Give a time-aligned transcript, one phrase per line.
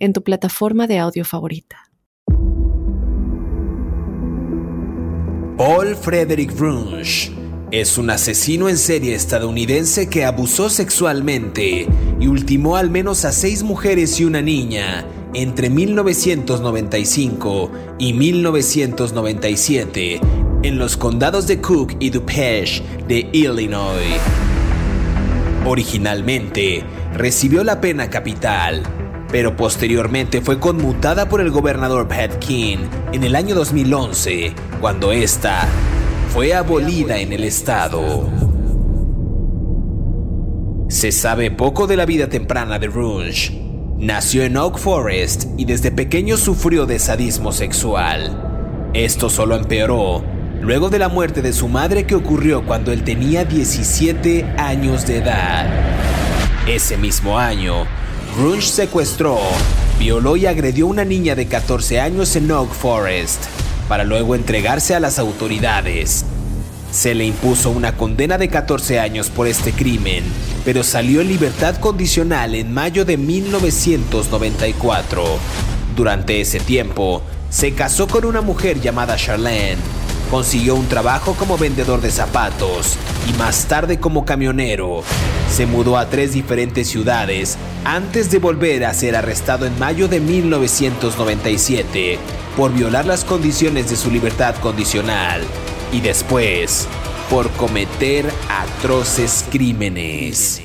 [0.00, 1.76] en tu plataforma de audio favorita.
[5.56, 7.30] Paul Frederick Brunsch
[7.70, 11.86] es un asesino en serie estadounidense que abusó sexualmente
[12.18, 20.20] y ultimó al menos a seis mujeres y una niña entre 1995 y 1997
[20.62, 24.18] en los condados de Cook y DuPage de Illinois.
[25.66, 26.82] Originalmente
[27.14, 28.82] recibió la pena capital
[29.30, 32.78] pero posteriormente fue conmutada por el gobernador Pat King
[33.12, 35.68] en el año 2011, cuando esta
[36.32, 38.28] fue abolida en el estado.
[40.88, 43.60] Se sabe poco de la vida temprana de Rouge.
[43.98, 48.90] Nació en Oak Forest y desde pequeño sufrió de sadismo sexual.
[48.94, 50.24] Esto solo empeoró
[50.60, 55.18] luego de la muerte de su madre que ocurrió cuando él tenía 17 años de
[55.18, 55.68] edad.
[56.66, 57.86] Ese mismo año,
[58.36, 59.38] Grunge secuestró,
[59.98, 63.42] violó y agredió a una niña de 14 años en Oak Forest,
[63.88, 66.24] para luego entregarse a las autoridades.
[66.92, 70.22] Se le impuso una condena de 14 años por este crimen,
[70.64, 75.24] pero salió en libertad condicional en mayo de 1994.
[75.96, 79.76] Durante ese tiempo, se casó con una mujer llamada Charlene,
[80.30, 82.96] consiguió un trabajo como vendedor de zapatos
[83.28, 85.02] y más tarde como camionero.
[85.50, 90.20] Se mudó a tres diferentes ciudades antes de volver a ser arrestado en mayo de
[90.20, 92.18] 1997
[92.56, 95.42] por violar las condiciones de su libertad condicional
[95.92, 96.86] y después
[97.28, 100.62] por cometer atroces crímenes.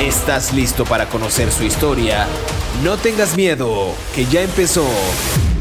[0.00, 2.26] ¿Estás listo para conocer su historia?
[2.84, 4.86] No tengas miedo, que ya empezó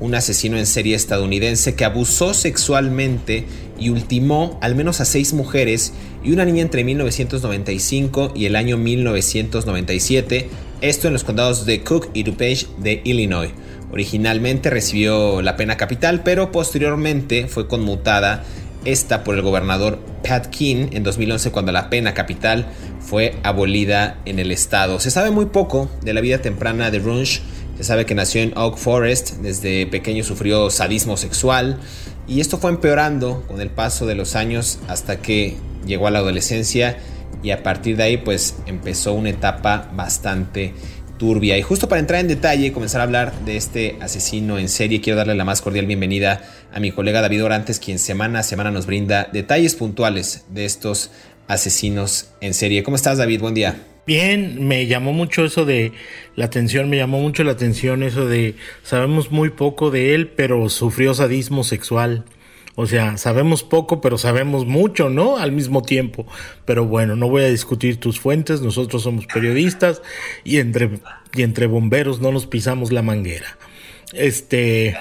[0.00, 3.46] un asesino en serie estadounidense que abusó sexualmente
[3.78, 8.76] y ultimó al menos a seis mujeres y una niña entre 1995 y el año
[8.76, 10.48] 1997,
[10.80, 13.50] esto en los condados de Cook y DuPage de Illinois.
[13.92, 18.44] Originalmente recibió la pena capital, pero posteriormente fue conmutada
[18.84, 22.66] esta por el gobernador Pat King en 2011 cuando la pena capital
[23.00, 25.00] fue abolida en el estado.
[25.00, 27.40] Se sabe muy poco de la vida temprana de Runge
[27.76, 31.78] se sabe que nació en Oak Forest, desde pequeño sufrió sadismo sexual
[32.26, 36.20] y esto fue empeorando con el paso de los años hasta que llegó a la
[36.20, 36.98] adolescencia
[37.42, 40.72] y a partir de ahí pues empezó una etapa bastante
[41.18, 41.58] turbia.
[41.58, 45.00] Y justo para entrar en detalle y comenzar a hablar de este asesino en serie,
[45.00, 46.42] quiero darle la más cordial bienvenida
[46.72, 51.10] a mi colega David Orantes, quien semana a semana nos brinda detalles puntuales de estos
[51.46, 52.82] asesinos en serie.
[52.82, 53.40] ¿Cómo estás David?
[53.40, 53.93] Buen día.
[54.06, 55.92] Bien, me llamó mucho eso de
[56.36, 60.68] la atención, me llamó mucho la atención eso de sabemos muy poco de él, pero
[60.68, 62.24] sufrió sadismo sexual.
[62.76, 65.38] O sea, sabemos poco, pero sabemos mucho, ¿no?
[65.38, 66.26] Al mismo tiempo.
[66.64, 70.02] Pero bueno, no voy a discutir tus fuentes, nosotros somos periodistas
[70.42, 70.90] y entre,
[71.34, 73.56] y entre bomberos no nos pisamos la manguera.
[74.12, 74.96] Este.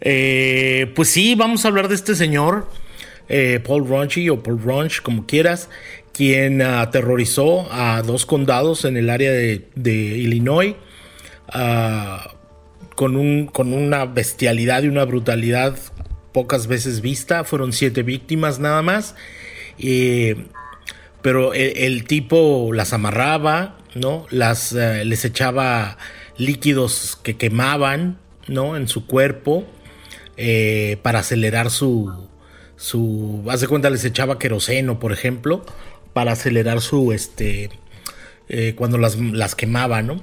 [0.00, 2.68] Eh, pues sí, vamos a hablar de este señor,
[3.28, 5.70] eh, Paul Runchy o Paul Runch, como quieras,
[6.12, 10.76] quien aterrorizó a dos condados en el área de, Illinois
[11.48, 12.34] ah,
[12.96, 15.76] con, un, con una bestialidad y una brutalidad
[16.32, 17.44] pocas veces vista.
[17.44, 19.14] Fueron siete víctimas nada más.
[21.22, 24.26] pero el, tipo las amarraba, ¿no?
[24.30, 25.98] Eh, les echaba
[26.36, 28.18] líquidos que quemaban.
[28.48, 29.64] En su cuerpo
[30.36, 32.28] eh, para acelerar su,
[32.76, 35.64] su, hace cuenta les echaba queroseno, por ejemplo,
[36.12, 37.70] para acelerar su, este,
[38.48, 40.22] eh, cuando las, las, quemaba, ¿no?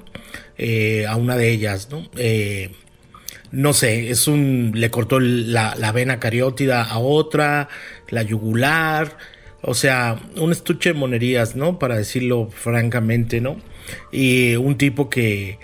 [0.57, 2.07] Eh, a una de ellas, ¿no?
[2.17, 2.71] Eh,
[3.51, 7.69] no sé, es un, le cortó la, la, vena cariótida a otra,
[8.09, 9.17] la yugular,
[9.61, 11.79] o sea, un estuche de monerías, ¿no?
[11.79, 13.57] Para decirlo francamente, ¿no?
[14.11, 15.57] Y un tipo que,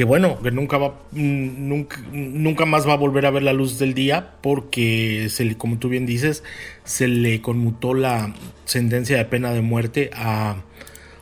[0.00, 3.52] que bueno, que nunca va, mm, nunca, nunca más va a volver a ver la
[3.52, 6.42] luz del día porque, se como tú bien dices,
[6.84, 10.62] se le conmutó la sentencia de pena de muerte a,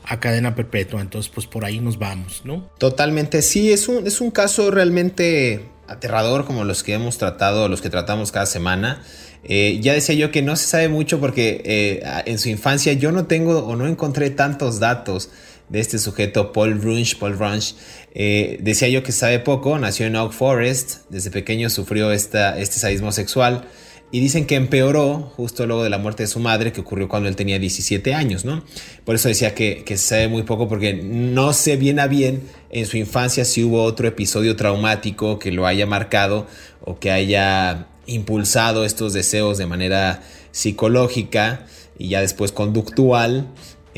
[0.05, 1.01] a cadena perpetua.
[1.01, 2.71] Entonces, pues por ahí nos vamos, ¿no?
[2.79, 7.81] Totalmente, sí, es un, es un caso realmente aterrador como los que hemos tratado, los
[7.81, 9.03] que tratamos cada semana.
[9.43, 13.11] Eh, ya decía yo que no se sabe mucho porque eh, en su infancia yo
[13.11, 15.31] no tengo o no encontré tantos datos
[15.69, 17.19] de este sujeto, Paul Runch.
[17.19, 17.75] Paul Runch,
[18.15, 22.79] eh, decía yo que sabe poco, nació en Oak Forest, desde pequeño sufrió esta, este
[22.79, 23.69] sadismo sexual
[24.11, 27.29] y dicen que empeoró justo luego de la muerte de su madre, que ocurrió cuando
[27.29, 28.65] él tenía 17 años, ¿no?
[29.05, 32.87] Por eso decía que, que sabe muy poco, porque no sé bien a bien en
[32.87, 36.47] su infancia si hubo otro episodio traumático que lo haya marcado
[36.81, 40.23] o que haya impulsado estos deseos de manera
[40.53, 41.67] psicológica
[41.99, 43.49] y ya después conductual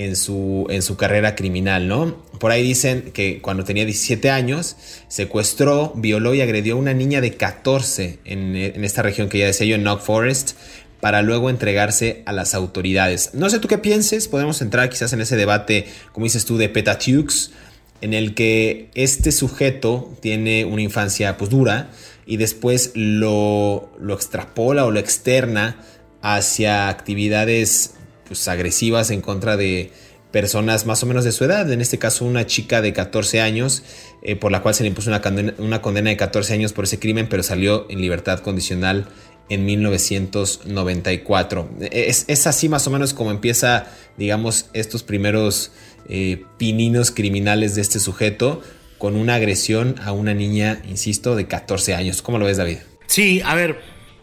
[0.05, 2.17] en su, en su carrera criminal, ¿no?
[2.39, 4.77] Por ahí dicen que cuando tenía 17 años,
[5.09, 9.67] secuestró, violó y agredió a una niña de 14 en, esta región que ya decía
[9.67, 10.53] yo, en Knock Forest,
[11.01, 13.31] para luego entregarse a las autoridades.
[13.35, 16.71] No sé tú qué pienses, podemos entrar quizás en ese debate, como dices tú, de
[16.71, 17.53] Petatux,
[18.01, 21.91] en el que este sujeto tiene una infancia pues dura
[22.25, 25.77] y después lo, lo extrapola o lo externa
[26.23, 27.95] hacia actividades
[28.31, 29.91] pues, agresivas en contra de
[30.31, 33.83] personas más o menos de su edad, en este caso una chica de 14 años,
[34.23, 36.85] eh, por la cual se le impuso una condena, una condena de 14 años por
[36.85, 39.09] ese crimen, pero salió en libertad condicional
[39.49, 41.71] en 1994.
[41.91, 45.73] Es, es así más o menos como empieza, digamos, estos primeros
[46.09, 48.63] eh, pininos criminales de este sujeto
[48.99, 52.23] con una agresión a una niña, insisto, de 14 años.
[52.23, 52.79] ¿Cómo lo ves, David?
[53.09, 53.81] Sí, a ver,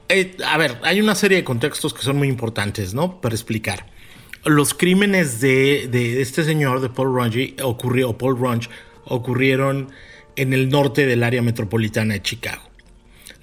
[0.07, 3.19] eh, a ver, hay una serie de contextos que son muy importantes, ¿no?
[3.19, 3.96] Para explicar
[4.45, 7.55] los crímenes de, este señor, de Paul Runge,
[9.05, 9.89] ocurrieron
[10.35, 12.63] en el norte del área metropolitana de Chicago.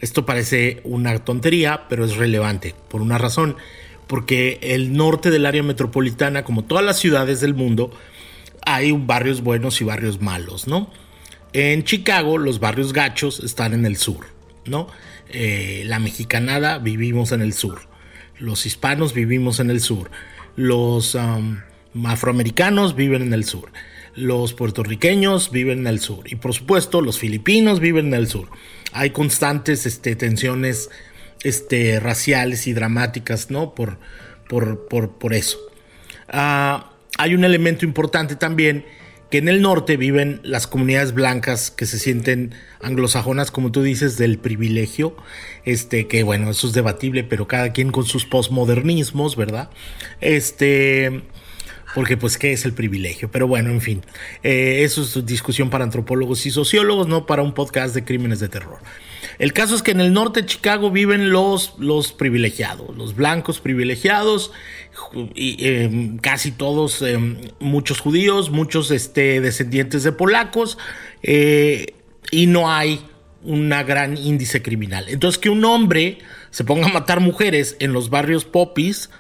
[0.01, 3.57] Esto parece una tontería, pero es relevante por una razón,
[4.07, 7.91] porque el norte del área metropolitana, como todas las ciudades del mundo,
[8.67, 10.91] hay barrios buenos y barrios malos, ¿no?
[11.53, 14.27] En Chicago los barrios gachos están en el sur,
[14.67, 14.89] ¿no?
[15.29, 17.83] Eh, la mexicanada vivimos en el sur,
[18.39, 20.11] los hispanos vivimos en el sur,
[20.57, 21.17] los
[22.05, 23.73] afroamericanos viven en el sur,
[24.15, 28.49] los puertorriqueños viven en el sur y por supuesto los filipinos viven en el sur.
[28.93, 30.91] Hay constantes este, tensiones
[31.43, 33.75] este, raciales y dramáticas, ¿no?
[33.75, 33.99] Por,
[34.49, 35.59] por, por, eso.
[36.29, 38.85] Ah, hay un elemento importante también
[39.35, 44.17] que en el norte viven las comunidades blancas que se sienten anglosajonas, como tú dices,
[44.17, 45.17] del privilegio,
[45.65, 49.71] este, que bueno, eso es debatible, pero cada quien con sus posmodernismos, ¿verdad?
[50.21, 51.23] Este,
[51.97, 53.29] porque pues, ¿qué es el privilegio?
[53.33, 54.03] Pero bueno, en fin,
[54.45, 58.49] eh, eso es discusión para antropólogos y sociólogos, no para un podcast de crímenes de
[58.49, 58.79] terror.
[59.39, 63.61] El caso es que en el norte de Chicago viven los, los privilegiados, los blancos
[63.61, 64.53] privilegiados,
[65.35, 70.79] y, em, casi todos, em, muchos judíos, muchos este, descendientes de polacos,
[71.23, 71.95] eh,
[72.31, 73.05] y no hay
[73.43, 75.07] un gran índice criminal.
[75.09, 76.19] Entonces que un hombre
[76.51, 79.11] se ponga a matar mujeres en los barrios popis,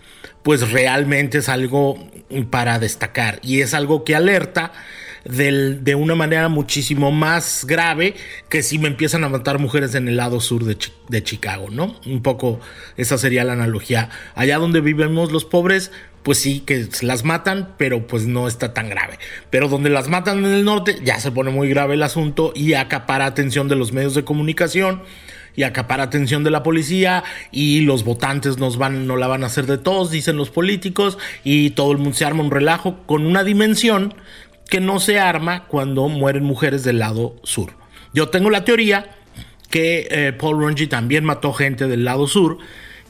[0.42, 2.08] pues realmente es algo
[2.50, 4.72] para destacar y es algo que alerta
[5.24, 8.14] de una manera muchísimo más grave
[8.48, 10.76] que si me empiezan a matar mujeres en el lado sur de,
[11.08, 11.98] de Chicago, ¿no?
[12.06, 12.60] Un poco
[12.96, 14.10] esa sería la analogía.
[14.34, 15.90] Allá donde vivimos los pobres,
[16.22, 19.18] pues sí que las matan, pero pues no está tan grave.
[19.50, 22.72] Pero donde las matan en el norte, ya se pone muy grave el asunto y
[22.72, 25.02] acapara atención de los medios de comunicación
[25.56, 29.46] y acapara atención de la policía y los votantes nos van, no la van a
[29.46, 33.26] hacer de todos, dicen los políticos, y todo el mundo se arma un relajo con
[33.26, 34.14] una dimensión
[34.68, 37.72] que no se arma cuando mueren mujeres del lado sur.
[38.12, 39.16] Yo tengo la teoría
[39.70, 42.58] que eh, Paul Runge también mató gente del lado sur,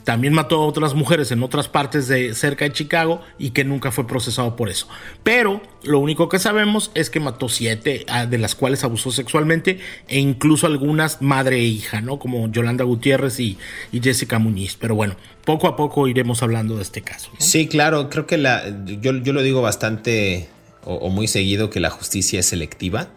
[0.04, 3.90] también mató a otras mujeres en otras partes de cerca de Chicago y que nunca
[3.90, 4.86] fue procesado por eso.
[5.22, 9.78] Pero lo único que sabemos es que mató siete, ah, de las cuales abusó sexualmente
[10.08, 12.18] e incluso algunas madre e hija, ¿no?
[12.18, 13.58] Como Yolanda Gutiérrez y,
[13.92, 14.76] Jessica Muñiz.
[14.78, 17.30] Pero bueno, poco a poco iremos hablando de este caso.
[17.38, 20.48] Sí, claro, creo que la, yo, yo lo digo bastante
[20.84, 23.08] o, muy seguido que la justicia es selectiva,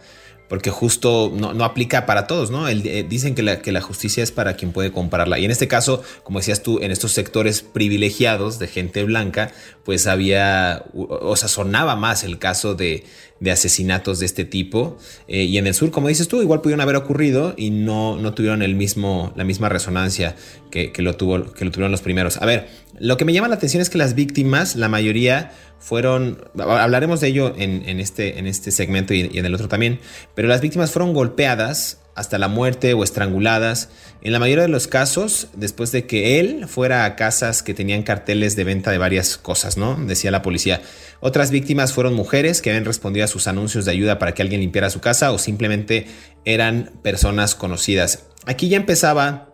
[0.49, 2.67] porque justo no, aplica para todos, ¿no?
[2.69, 5.39] Eh, dicen que la, que la justicia es para quien puede comprarla.
[5.39, 9.51] Y en este caso, como decías tú, en estos sectores privilegiados de gente blanca,
[9.83, 13.03] pues había, o, sea, sonaba más el caso de,
[13.39, 14.97] de asesinatos de este tipo.
[15.27, 18.33] Eh, y en el sur, como dices tú, igual pudieron haber ocurrido y no, no
[18.33, 20.35] tuvieron el mismo, la misma resonancia
[20.71, 22.41] que, lo tuvo, que lo tuvieron los primeros.
[22.41, 22.67] A ver,
[22.99, 27.27] lo que me llama la atención es que las víctimas, la mayoría fueron, hablaremos de
[27.27, 29.99] ello en, este, en este segmento y en el otro también,
[30.35, 33.89] pero las víctimas fueron golpeadas hasta la muerte o estranguladas.
[34.21, 38.01] En la mayoría de los casos, después de que él fuera a casas que tenían
[38.01, 39.95] carteles de venta de varias cosas, ¿no?
[39.95, 40.81] Decía la policía.
[41.19, 44.61] Otras víctimas fueron mujeres que habían respondido a sus anuncios de ayuda para que alguien
[44.61, 46.07] limpiara su casa o simplemente
[46.43, 48.25] eran personas conocidas.
[48.47, 49.53] Aquí ya empezaba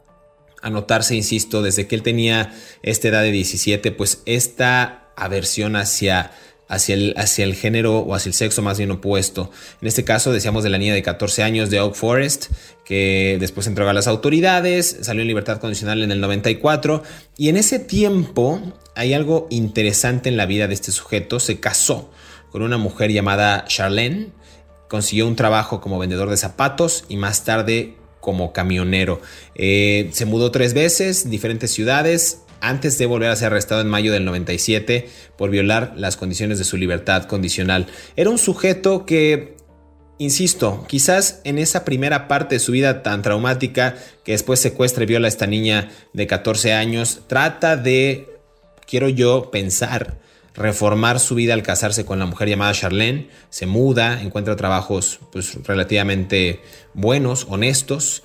[0.61, 6.31] a notarse, insisto, desde que él tenía esta edad de 17, pues esta aversión hacia
[6.73, 9.51] hacia el, hacia el género o hacia el sexo más bien opuesto.
[9.81, 12.47] En este caso decíamos de la niña de 14 años de Oak Forest,
[12.85, 17.03] que después entró a las autoridades, salió en libertad condicional en el 94,
[17.37, 18.61] y en ese tiempo
[18.95, 22.11] hay algo interesante en la vida de este sujeto, se casó
[22.51, 24.31] con una mujer llamada Charlene,
[24.87, 29.21] consiguió un trabajo como vendedor de zapatos y más tarde como camionero.
[29.55, 34.13] Eh, se mudó tres veces, diferentes ciudades, antes de volver a ser arrestado en mayo
[34.13, 37.87] del 97 por violar las condiciones de su libertad condicional.
[38.15, 39.57] Era un sujeto que,
[40.17, 45.07] insisto, quizás en esa primera parte de su vida tan traumática, que después secuestra y
[45.07, 48.29] viola a esta niña de 14 años, trata de,
[48.87, 50.21] quiero yo pensar,
[50.55, 55.61] reformar su vida al casarse con la mujer llamada Charlene, se muda, encuentra trabajos pues,
[55.65, 56.61] relativamente
[56.93, 58.23] buenos, honestos,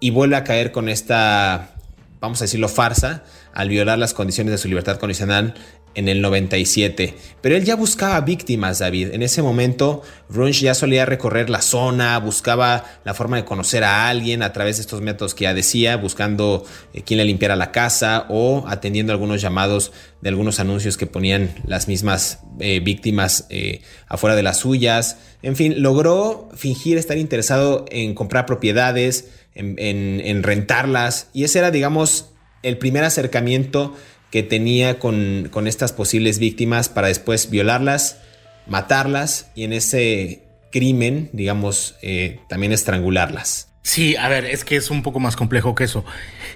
[0.00, 1.74] y vuelve a caer con esta,
[2.18, 5.54] vamos a decirlo, farsa al violar las condiciones de su libertad condicional
[5.98, 7.16] en el 97.
[7.40, 9.14] Pero él ya buscaba víctimas, David.
[9.14, 14.08] En ese momento, Runch ya solía recorrer la zona, buscaba la forma de conocer a
[14.08, 16.64] alguien a través de estos métodos que ya decía, buscando
[16.94, 21.52] eh, quién le limpiara la casa o atendiendo algunos llamados de algunos anuncios que ponían
[21.66, 25.18] las mismas eh, víctimas eh, afuera de las suyas.
[25.42, 32.30] En fin, logró fingir estar interesado en comprar propiedades, en rentarlas, y ese era, digamos,
[32.62, 33.96] el primer acercamiento
[34.30, 38.18] que tenía con, estas posibles víctimas para después violarlas,
[38.66, 43.68] matarlas y en ese crimen, digamos, eh, también estrangularlas.
[43.88, 46.04] Sí, a ver, es que es un poco más complejo que eso.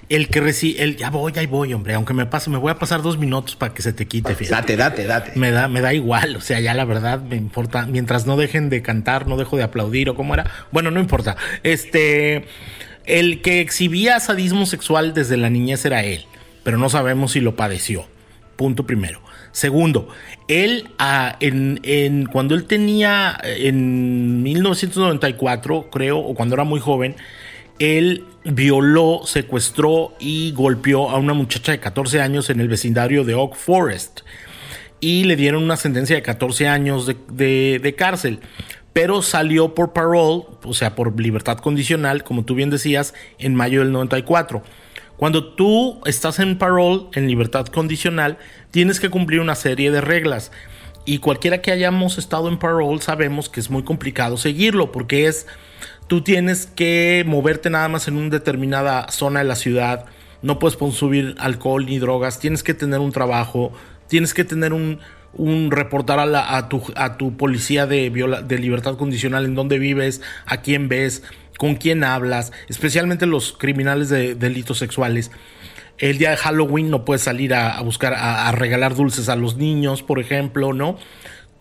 [0.07, 2.75] El que recibe, el ya voy, ahí voy, hombre, aunque me pase, me voy a
[2.75, 4.35] pasar dos minutos para que se te quite.
[4.35, 5.31] Date, date, date.
[5.33, 8.69] Me da, me da igual, o sea, ya la verdad me importa, mientras no dejen
[8.69, 10.45] de cantar, no dejo de aplaudir o cómo era.
[10.71, 11.35] Bueno, no importa.
[11.63, 12.45] Este,
[13.05, 16.25] el que exhibía sadismo sexual desde la niñez era él
[16.63, 18.05] pero no sabemos si lo padeció.
[18.55, 19.21] Punto primero.
[19.51, 20.07] Segundo,
[20.47, 27.15] él ah, en, cuando él tenía en 1994, creo, o cuando era muy joven,
[27.79, 33.35] él violó, secuestró y golpeó a una muchacha de 14 años en el vecindario de
[33.35, 34.21] Oak Forest.
[34.99, 38.39] Y le dieron una sentencia de 14 años de cárcel.
[38.93, 43.79] Pero salió por parole, o sea, por libertad condicional, como tú bien decías, en mayo
[43.79, 44.63] del 94.
[45.17, 48.37] Cuando tú estás en parole, en libertad condicional,
[48.71, 50.51] tienes que cumplir una serie de reglas.
[51.05, 55.47] Y cualquiera que hayamos estado en parole sabemos que es muy complicado seguirlo porque es,
[56.07, 60.05] tú tienes que moverte nada más en una determinada zona de la ciudad,
[60.41, 63.73] no puedes consumir alcohol ni drogas, tienes que tener un trabajo,
[64.07, 64.99] tienes que tener un,
[65.33, 70.21] un reportar a, a, tu, a tu policía de, de libertad condicional en dónde vives,
[70.45, 71.23] a quién ves,
[71.57, 75.31] con quién hablas, especialmente los criminales de delitos sexuales.
[75.97, 80.01] El día de Halloween no puedes salir a, buscar, a, regalar dulces a los niños,
[80.03, 80.97] por ejemplo, ¿no?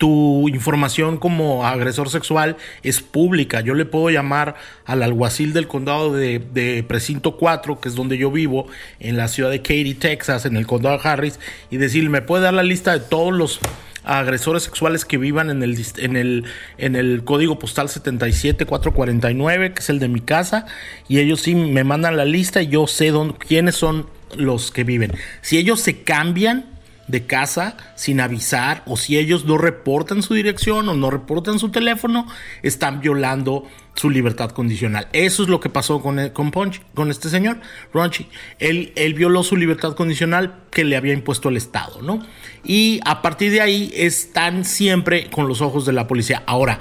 [0.02, 3.61] Tu información como agresor sexual es pública.
[3.61, 8.32] Yo le puedo llamar al alguacil del condado de, Precinto 4, que es donde yo
[8.32, 8.66] vivo,
[8.99, 11.38] en la ciudad de Katy, Texas, en el condado de Harris,
[11.71, 13.61] y decirle, ¿me puede dar la lista de todos los
[14.02, 16.47] agresores sexuales que vivan en el, en el,
[16.78, 20.66] en el código postal 77449, que es el de mi casa,
[21.06, 24.82] y ellos sí me mandan la lista y yo sé dónde, quiénes son los que
[24.82, 25.12] viven.
[25.42, 26.72] Si ellos se cambian,
[27.12, 31.69] de casa sin avisar o si ellos no reportan su dirección o no reportan su
[31.69, 32.26] teléfono,
[32.62, 35.09] están violando su libertad condicional.
[35.12, 37.61] Eso es lo que pasó con, con, con este señor,
[37.92, 38.28] Ronchi.
[38.59, 42.26] Él, él violó su libertad condicional que le había impuesto el Estado, ¿no?
[42.64, 46.42] Y a partir de ahí están siempre con los ojos de la policía.
[46.47, 46.78] Ahora,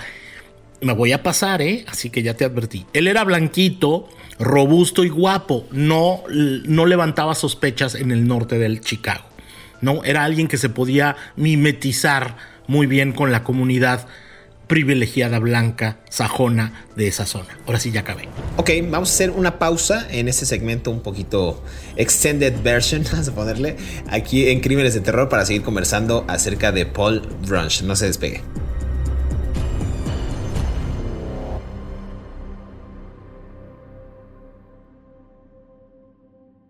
[0.79, 1.83] me voy a pasar, ¿eh?
[1.89, 2.85] Así que ya te advertí.
[2.93, 4.07] Él era blanquito,
[4.39, 5.67] robusto y guapo.
[5.71, 9.30] No, no levantaba sospechas en el norte del Chicago.
[9.81, 10.03] ¿no?
[10.03, 14.07] Era alguien que se podía mimetizar muy bien con la comunidad
[14.71, 17.57] privilegiada blanca sajona de esa zona.
[17.67, 18.29] Ahora sí ya acabé.
[18.55, 21.61] Ok, vamos a hacer una pausa en este segmento un poquito
[21.97, 23.75] extended version, vamos a ponerle,
[24.09, 27.81] aquí en Crímenes de Terror para seguir conversando acerca de Paul Brunch.
[27.81, 28.41] No se despegue.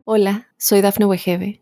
[0.05, 1.61] Hola, soy Dafne Wegebe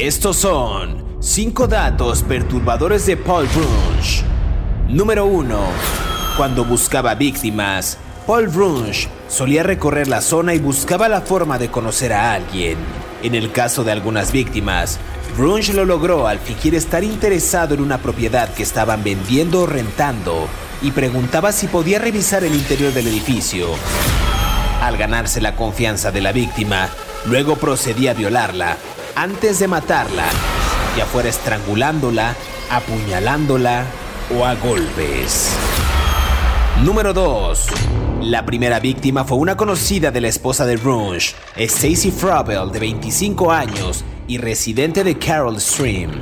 [0.00, 4.22] Estos son 5 datos perturbadores de Paul Brunsch.
[4.86, 5.58] Número 1.
[6.36, 12.12] Cuando buscaba víctimas, Paul Brunsch solía recorrer la zona y buscaba la forma de conocer
[12.12, 12.78] a alguien.
[13.24, 15.00] En el caso de algunas víctimas,
[15.36, 20.46] Brunsch lo logró al fingir estar interesado en una propiedad que estaban vendiendo o rentando
[20.80, 23.66] y preguntaba si podía revisar el interior del edificio.
[24.80, 26.88] Al ganarse la confianza de la víctima,
[27.26, 28.76] luego procedía a violarla
[29.18, 30.26] antes de matarla,
[30.96, 32.36] ya fuera estrangulándola,
[32.70, 33.84] apuñalándola
[34.38, 35.56] o a golpes.
[36.84, 37.66] Número 2.
[38.22, 43.50] La primera víctima fue una conocida de la esposa de Runge, Stacy Frobel, de 25
[43.50, 46.12] años y residente de Carroll Stream.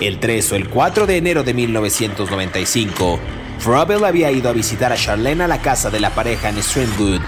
[0.00, 3.18] El 3 o el 4 de enero de 1995,
[3.58, 7.20] Frobel había ido a visitar a Charlene a la casa de la pareja en Streamwood,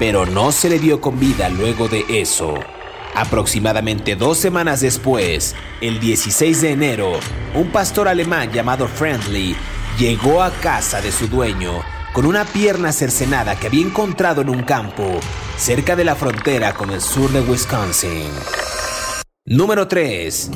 [0.00, 2.54] pero no se le dio con vida luego de eso.
[3.14, 7.12] Aproximadamente dos semanas después, el 16 de enero,
[7.54, 9.56] un pastor alemán llamado Friendly
[9.98, 11.82] llegó a casa de su dueño
[12.12, 15.20] con una pierna cercenada que había encontrado en un campo
[15.58, 18.30] cerca de la frontera con el sur de Wisconsin.
[19.44, 20.50] Número 3.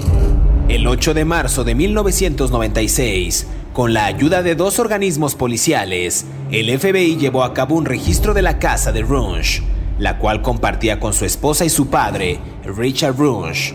[0.68, 7.16] El 8 de marzo de 1996, con la ayuda de dos organismos policiales, el FBI
[7.16, 9.62] llevó a cabo un registro de la casa de Runge,
[10.00, 13.74] la cual compartía con su esposa y su padre, Richard Runge.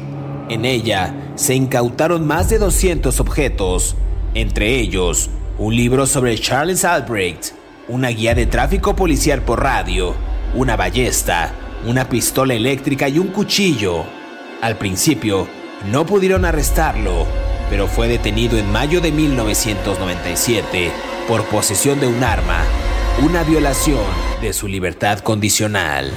[0.49, 3.95] En ella se incautaron más de 200 objetos,
[4.33, 5.29] entre ellos
[5.59, 7.53] un libro sobre Charles Albrecht,
[7.87, 10.15] una guía de tráfico policial por radio,
[10.55, 11.53] una ballesta,
[11.87, 14.03] una pistola eléctrica y un cuchillo.
[14.61, 15.47] Al principio,
[15.91, 17.27] no pudieron arrestarlo,
[17.69, 20.91] pero fue detenido en mayo de 1997
[21.27, 22.63] por posesión de un arma,
[23.23, 26.11] una violación de su libertad condicional.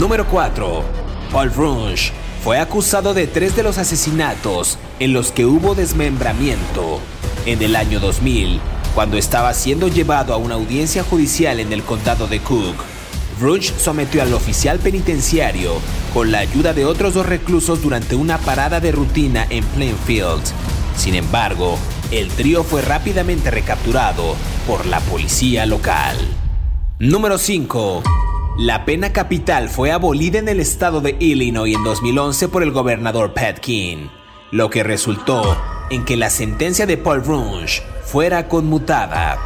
[0.00, 0.82] Número 4.
[1.30, 2.10] Paul Runge
[2.42, 6.98] fue acusado de tres de los asesinatos en los que hubo desmembramiento.
[7.46, 8.60] En el año 2000,
[8.96, 12.74] cuando estaba siendo llevado a una audiencia judicial en el condado de Cook,
[13.40, 15.74] Runge sometió al oficial penitenciario
[16.12, 20.42] con la ayuda de otros dos reclusos durante una parada de rutina en Plainfield.
[20.96, 21.78] Sin embargo,
[22.10, 24.34] el trío fue rápidamente recapturado
[24.66, 26.16] por la policía local.
[27.00, 28.02] Número 5.
[28.58, 33.32] La pena capital fue abolida en el estado de Illinois en 2011 por el gobernador
[33.32, 34.08] Pat King,
[34.50, 35.56] lo que resultó
[35.88, 39.38] en que la sentencia de Paul Runge fuera conmutada.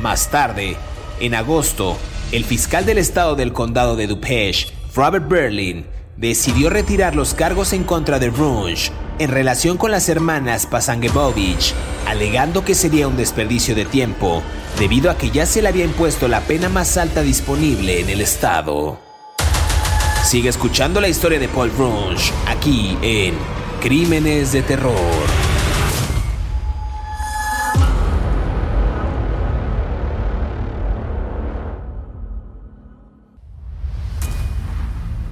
[0.00, 0.78] Más tarde,
[1.20, 1.98] en agosto,
[2.32, 5.84] el fiscal del estado del condado de DuPage, Robert Berlin,
[6.16, 11.74] decidió retirar los cargos en contra de Runge en relación con las hermanas Pasangebovich,
[12.06, 14.42] alegando que sería un desperdicio de tiempo
[14.78, 18.20] debido a que ya se le había impuesto la pena más alta disponible en el
[18.20, 18.98] estado.
[20.24, 23.34] Sigue escuchando la historia de Paul Runge aquí en
[23.80, 25.45] Crímenes de Terror.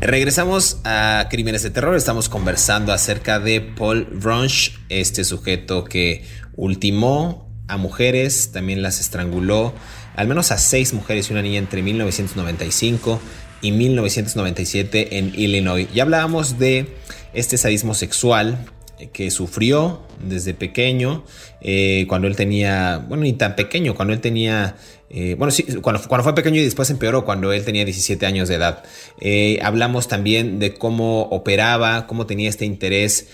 [0.04, 1.96] Regresamos a Crímenes de Terror.
[1.96, 6.24] Estamos conversando acerca de Paul Brunch, este sujeto que
[6.56, 9.72] ultimó a mujeres, también las estranguló,
[10.14, 13.18] al menos a seis mujeres y una niña entre 1995
[13.62, 15.88] y 1997 en Illinois.
[15.94, 16.86] Ya hablábamos de
[17.32, 18.58] este sadismo sexual
[19.14, 21.24] que sufrió desde pequeño,
[21.62, 24.76] eh, cuando él tenía, bueno, ni tan pequeño, cuando él tenía,
[25.16, 28.57] eh, bueno, sí, cuando, fue pequeño y después empeoró, cuando él tenía 17 años de
[28.57, 28.83] edad.
[29.20, 33.29] Eh, hablamos también de cómo operaba, cómo tenía este interés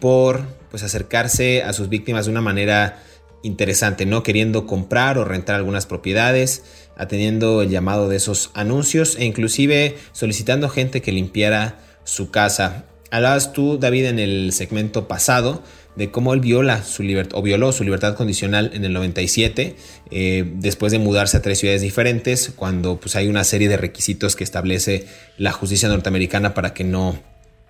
[0.00, 0.40] por
[0.72, 3.00] pues, acercarse a sus víctimas de una manera
[3.44, 4.24] interesante, ¿no?
[4.24, 6.64] Queriendo comprar o rentar algunas propiedades,
[6.96, 12.86] atendiendo el llamado de esos anuncios e inclusive solicitando gente que limpiara su casa.
[13.10, 15.62] Hablabas tú, David, en el segmento pasado
[15.96, 19.76] de cómo él viola su libertad violó su libertad condicional en el 97
[20.10, 24.36] eh, después de mudarse a tres ciudades diferentes cuando pues hay una serie de requisitos
[24.36, 27.18] que establece la justicia norteamericana para que no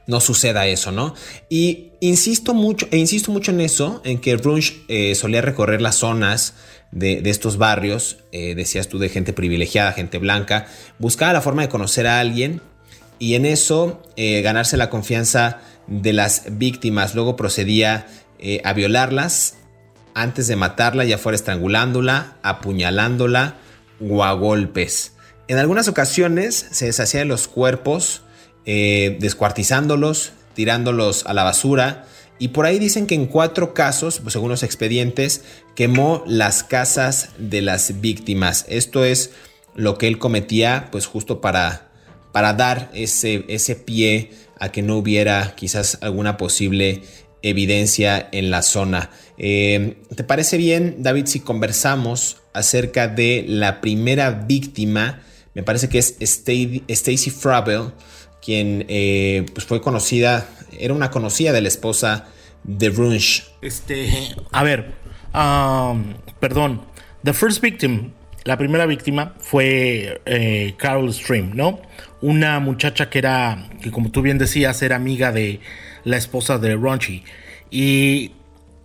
[0.06, 1.14] no suceda eso, ¿no?
[1.48, 5.96] Y insisto mucho, e insisto mucho en eso, en que Runch eh, solía recorrer las
[5.96, 6.54] zonas
[6.90, 10.66] de, estos barrios, eh, decías tú, de gente privilegiada, gente blanca,
[10.98, 12.60] buscaba la forma de conocer a alguien
[13.20, 17.14] y en eso eh, ganarse la confianza de las víctimas.
[17.14, 18.08] Luego procedía
[18.64, 19.58] a violarlas
[20.14, 23.56] antes de matarla, ya fuera estrangulándola, apuñalándola
[24.00, 25.12] o a golpes.
[25.48, 28.22] En algunas ocasiones se deshacía de los cuerpos,
[28.66, 32.06] eh, descuartizándolos, tirándolos a la basura.
[32.38, 35.42] Y por ahí dicen que en cuatro casos, pues según los expedientes,
[35.74, 38.64] quemó las casas de las víctimas.
[38.68, 39.32] Esto es
[39.74, 41.89] lo que él cometía, pues justo para,
[42.32, 47.02] para dar ese, ese pie a que no hubiera quizás alguna posible
[47.42, 49.10] evidencia en la zona.
[49.38, 55.20] Eh, ¿Te parece bien, David, si conversamos acerca de la primera víctima?
[55.54, 57.92] Me parece que es Stacy Frabel,
[58.42, 60.46] quien eh, pues fue conocida,
[60.78, 62.28] era una conocida de la esposa
[62.64, 63.44] de Runch.
[63.62, 64.92] Este, a ver,
[65.34, 66.82] um, perdón,
[67.24, 68.12] the first victim,
[68.44, 71.80] la primera víctima fue eh, Carol Stream, ¿no?
[72.22, 75.60] Una muchacha que era, que como tú bien decías, era amiga de
[76.04, 77.24] la esposa de Runchy.
[77.70, 78.32] Y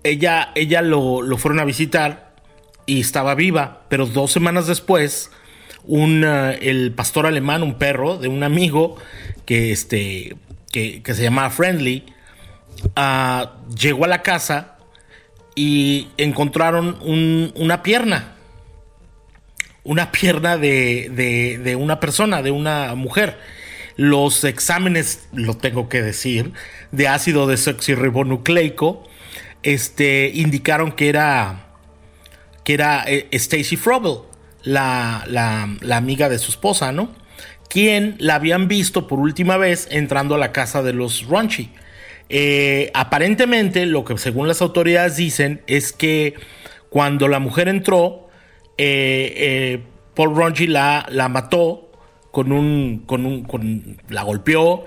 [0.03, 2.35] ella, ella lo, lo fueron a visitar
[2.85, 5.31] y estaba viva, pero dos semanas después,
[5.85, 8.97] un, eh, el pastor alemán, un perro de un amigo
[9.45, 10.35] que, este,
[10.71, 12.03] que, se llamaba Friendly,
[12.95, 14.75] ah, llegó a la casa
[15.55, 16.97] y encontraron
[17.55, 18.34] una pierna.
[19.85, 21.09] Una pierna de,
[21.63, 23.37] de, una persona, de una mujer.
[23.95, 26.51] Los exámenes, lo tengo que decir,
[26.91, 29.07] de ácido desoxirribonucleico,
[29.63, 31.67] este, indicaron que era,
[32.65, 34.17] que era eh, Stacy Frobel,
[34.63, 37.15] la, la, amiga de su esposa, ¿no?
[37.69, 41.71] Quien la habían visto por última vez entrando a la casa de los Runchy.
[42.29, 46.33] Eh, aparentemente, lo que según las autoridades dicen es que
[46.89, 48.24] cuando la mujer entró,
[48.77, 49.83] eh,
[50.15, 51.89] Paul Runchy la, la mató
[52.31, 54.85] con un, con un, la golpeó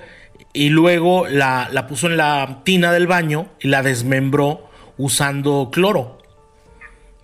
[0.53, 6.19] y luego la, la puso en la tina del baño y la desmembró usando cloro,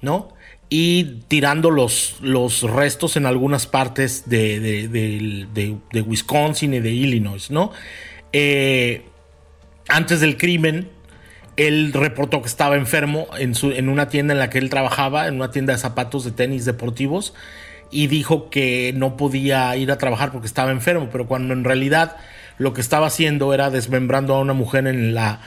[0.01, 0.29] ¿no?
[0.71, 7.73] Y tirando los, los restos en algunas partes de, de, Wisconsin y de Illinois, ¿no?
[8.33, 9.03] Eh,
[9.89, 10.89] antes del crimen,
[11.57, 15.29] él reportó que estaba enfermo en, su, en una tienda en la que él trabajaba,
[15.29, 17.35] en una tienda de zapatos de tenis deportivos,
[17.91, 22.17] y dijo que no podía ir a trabajar porque estaba enfermo, pero cuando en realidad
[22.59, 25.41] lo que estaba haciendo era desmembrando a una mujer en la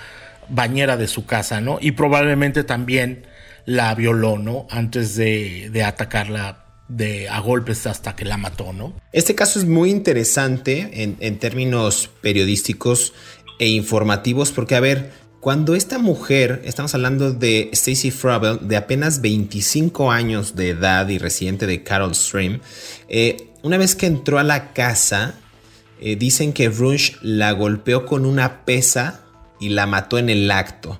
[0.50, 1.78] bañera de su casa, ¿no?
[1.82, 3.26] Y probablemente también
[3.65, 4.65] la violó, ¿no?
[4.70, 8.93] Antes de, atacarla de, a golpes hasta que la mató, ¿no?
[9.12, 13.13] Este caso es muy interesante en, términos periodísticos
[13.60, 15.12] e informativos porque, a ver,
[15.48, 21.20] cuando esta mujer, estamos hablando de Stacy Frabel, de apenas 25 años de edad y
[21.20, 22.60] residente de Carol Stream,
[23.08, 25.36] eh, una vez que entró a la casa,
[26.02, 29.22] eh, dicen que Rush la golpeó con una pesa
[29.58, 31.00] y la mató en el acto.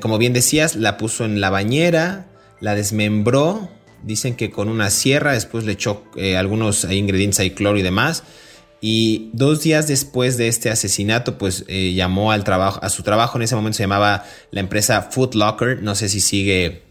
[0.00, 2.28] como bien decías, la puso en la bañera,
[2.60, 3.68] la desmembró.
[4.02, 8.22] Dicen que con una sierra, después le echó eh, algunos ingredientes, hay cloro y demás.
[8.82, 13.38] Y dos días después de este asesinato, pues eh, llamó al trabajo, a su trabajo.
[13.38, 15.82] En ese momento se llamaba la empresa Foot Locker.
[15.82, 16.82] No sé si sigue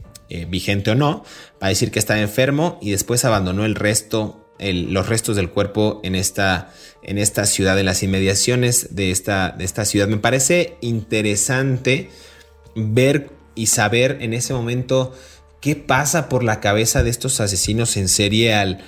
[0.48, 1.26] vigente o no.
[1.60, 6.16] Para decir que estaba enfermo y después abandonó el resto los restos del cuerpo en
[6.16, 6.72] esta,
[7.04, 10.08] en esta ciudad, en las inmediaciones de esta, de esta ciudad.
[10.08, 12.10] Me parece interesante
[12.76, 15.14] ver y saber en ese momento
[15.62, 18.80] qué pasa por la cabeza de estos asesinos en serie al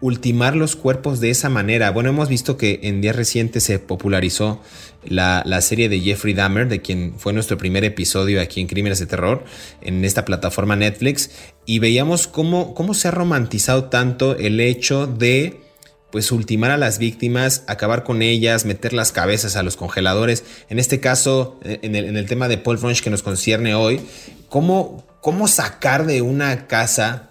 [0.00, 1.90] ultimar los cuerpos de esa manera.
[1.90, 4.60] Bueno, hemos visto que en días recientes se popularizó
[5.04, 9.06] la, serie de Jeffrey Dahmer, de quien fue nuestro primer episodio aquí en Crímenes de
[9.06, 9.44] Terror,
[9.80, 11.30] en esta plataforma Netflix,
[11.66, 15.60] y veíamos cómo, cómo se ha romantizado tanto el hecho de
[16.10, 20.42] pues ultimar a las víctimas, acabar con ellas, meter las cabezas a los congeladores.
[20.70, 24.00] En este caso, en el, tema de Paul French que nos concierne hoy,
[24.48, 27.27] cómo, cómo sacar de una casa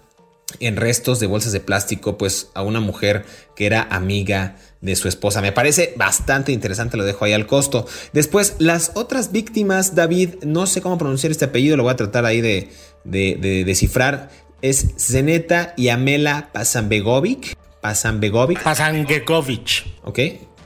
[0.59, 5.07] en restos de bolsas de plástico, pues a una mujer que era amiga de su
[5.07, 5.41] esposa.
[5.41, 7.85] Me parece bastante interesante, lo dejo ahí al costo.
[8.13, 12.25] Después, las otras víctimas, David, no sé cómo pronunciar este apellido, lo voy a tratar
[12.25, 12.69] ahí de,
[13.03, 14.29] de, descifrar.
[14.61, 17.55] Es Zeneta y Amela Pasanbegovic.
[17.81, 18.63] Pasanbegovic.
[18.63, 19.85] Pasanbegovic.
[20.03, 20.19] Ok.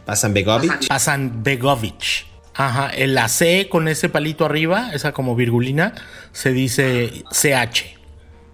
[0.06, 0.88] Pasanbegovic.
[0.88, 2.26] Pasanbegovic.
[2.54, 5.94] Ajá, el la C con ese palito arriba, esa como virgulina,
[6.32, 8.01] se dice CH.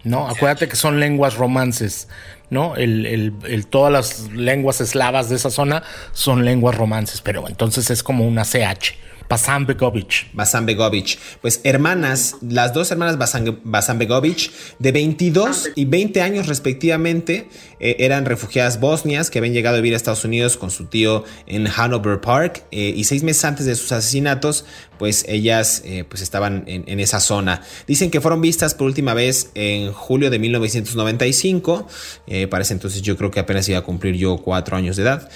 [0.08, 0.28] ¿No?
[0.28, 2.08] Acuérdate que son lenguas romances,
[2.50, 2.76] ¿no?
[2.76, 3.34] El,
[3.70, 8.44] todas las lenguas eslavas de esa zona son lenguas romances, pero entonces es como una
[8.44, 8.96] CH.
[9.30, 10.30] Basanbegovich.
[10.34, 11.20] Basanbegovich.
[11.42, 13.18] Pues hermanas, las dos hermanas
[13.64, 19.80] Basanbegovich, de 22 y 20 años respectivamente, eh, eran refugiadas bosnias que habían llegado a
[19.80, 23.66] vivir a Estados Unidos con su tío en Hanover Park eh, y seis meses antes
[23.66, 24.66] de sus asesinatos,
[24.98, 27.62] pues ellas eh, pues estaban en, esa zona.
[27.88, 31.88] Dicen que fueron vistas por última vez en julio de 1995.
[32.50, 35.30] para ese entonces yo creo que apenas iba a cumplir yo cuatro años de edad.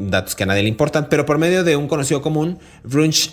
[0.00, 2.58] datos que a nadie le importan, pero por medio de un conocido común,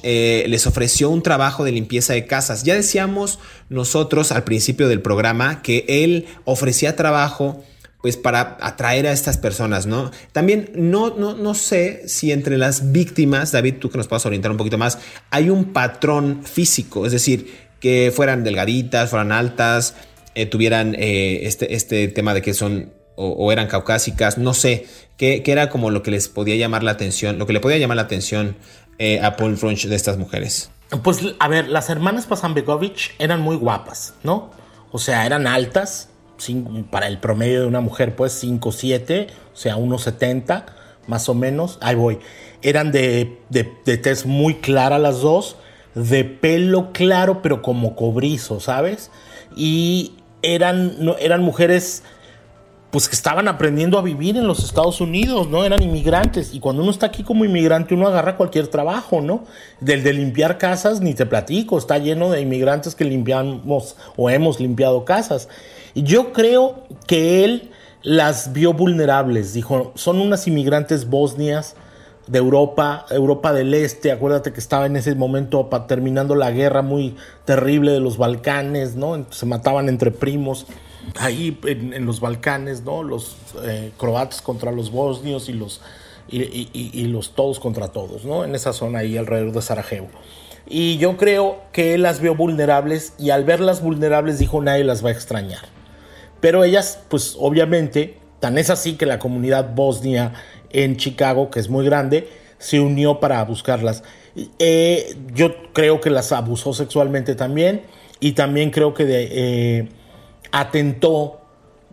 [0.03, 2.63] eh, les ofreció un trabajo de limpieza de casas.
[2.63, 3.39] Ya decíamos
[3.69, 7.63] nosotros al principio del programa que él ofrecía trabajo
[8.07, 10.11] pues para atraer a estas personas, ¿no?
[10.31, 14.49] También no, no, no sé si entre las víctimas, David, tú que nos puedas orientar
[14.49, 14.97] un poquito más,
[15.29, 19.95] hay un patrón físico, es decir, que fueran delgaditas, fueran altas,
[20.35, 24.85] eh, tuvieran eh, este, este tema de que son o, eran caucásicas, no sé,
[25.17, 27.97] qué era como lo que les podía llamar la atención, lo que le podía llamar
[27.97, 28.55] la atención
[28.99, 30.69] eh, a Paul French de estas mujeres?
[31.03, 34.51] Pues a ver, las hermanas Pasambegovich eran muy guapas, ¿no?
[34.91, 36.07] O sea, eran altas,
[36.89, 40.65] para el promedio de una mujer, pues 5, 7, o sea, 1,70
[41.07, 41.77] más o menos.
[41.81, 42.19] Ahí voy.
[42.61, 45.57] Eran de, de, de tez muy clara las dos,
[45.95, 49.11] de pelo claro, pero como cobrizo, ¿sabes?
[49.55, 52.03] Y eran, no, eran mujeres
[52.91, 55.65] pues que estaban aprendiendo a vivir en los Estados Unidos, ¿no?
[55.65, 56.53] Eran inmigrantes.
[56.53, 59.43] Y cuando uno está aquí como inmigrante, uno agarra cualquier trabajo, ¿no?
[59.81, 64.59] Del de limpiar casas, ni te platico, está lleno de inmigrantes que limpiamos o hemos
[64.59, 65.49] limpiado casas.
[65.93, 67.71] Y yo creo que él
[68.03, 71.75] las vio vulnerables, dijo, son unas inmigrantes bosnias
[72.27, 77.15] de Europa, Europa del Este, acuérdate que estaba en ese momento terminando la guerra muy
[77.45, 79.25] terrible de los Balcanes, ¿no?
[79.29, 80.67] Se mataban entre primos
[81.15, 83.03] ahí en, los Balcanes, ¿no?
[83.03, 85.81] Los eh, croatas contra los bosnios y los,
[86.29, 88.43] y, los todos contra todos, ¿no?
[88.43, 90.09] En esa zona ahí alrededor de Sarajevo.
[90.69, 95.03] Y yo creo que él las vio vulnerables y al verlas vulnerables dijo nadie las
[95.03, 95.61] va a extrañar.
[96.41, 100.33] Pero ellas, pues obviamente, tan es así que la comunidad bosnia
[100.71, 102.27] en Chicago, que es muy grande,
[102.59, 104.03] se unió para buscarlas.
[104.59, 107.83] Eh, yo creo que las abusó sexualmente también
[108.19, 109.89] y también creo que de, eh,
[110.59, 111.39] atentó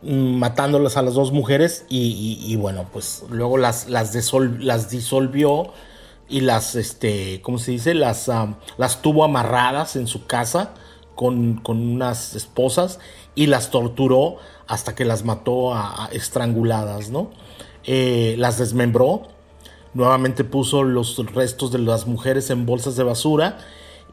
[0.03, 4.14] mm, matándolas a las dos mujeres y, bueno, pues luego las, las,
[4.61, 5.72] las, disolvió
[6.29, 7.94] y las, este, ¿cómo se dice?
[7.94, 8.31] Las,
[8.77, 10.74] las tuvo amarradas en su casa
[11.14, 12.98] con, unas esposas
[13.35, 17.31] y las torturó hasta que las mató a, estranguladas, ¿no?
[17.85, 19.22] Eh, las desmembró,
[19.92, 23.59] nuevamente puso los restos de las mujeres en bolsas de basura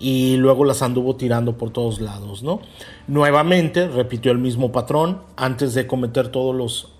[0.02, 2.60] y luego las anduvo tirando por todos lados, ¿no?
[3.08, 6.92] Nuevamente repitió el mismo patrón antes de cometer todos los,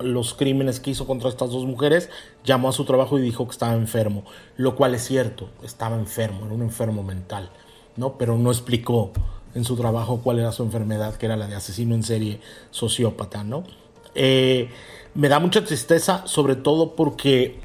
[0.00, 2.08] los crímenes que hizo contra estas dos mujeres,
[2.44, 4.24] llamó a su trabajo y dijo que estaba enfermo,
[4.56, 7.50] lo cual es cierto, estaba enfermo, era un enfermo mental,
[7.96, 8.16] ¿no?
[8.16, 9.12] Pero no explicó
[9.54, 12.40] en su trabajo cuál era su enfermedad, que era la de asesino en serie
[12.70, 13.64] sociópata, ¿no?
[14.14, 14.70] Eh,
[15.14, 17.60] me da mucha tristeza, sobre todo porque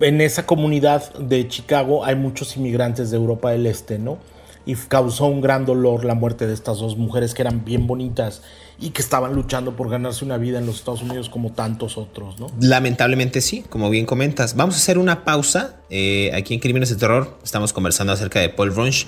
[0.00, 4.18] en esa comunidad de Chicago hay muchos inmigrantes de Europa del Este, ¿no?
[4.66, 8.42] Y causó un gran dolor la muerte de estas dos mujeres que eran bien bonitas
[8.78, 12.38] y que estaban luchando por ganarse una vida en los Estados Unidos como tantos otros,
[12.38, 12.46] ¿no?
[12.60, 14.56] Lamentablemente sí, como bien comentas.
[14.56, 17.38] Vamos a hacer una pausa eh, aquí en Crímenes de Terror.
[17.42, 19.06] Estamos conversando acerca de Paul Brunch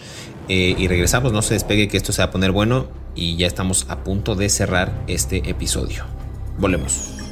[0.48, 1.32] eh, y regresamos.
[1.32, 4.34] No se despegue que esto se va a poner bueno y ya estamos a punto
[4.34, 6.04] de cerrar este episodio.
[6.58, 7.31] Volvemos.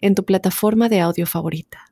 [0.00, 1.86] en tu plataforma de audio favorita.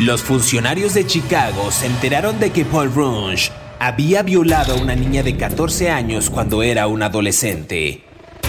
[0.00, 5.24] Los funcionarios de Chicago se enteraron de que Paul Runge había violado a una niña
[5.24, 8.04] de 14 años cuando era un adolescente.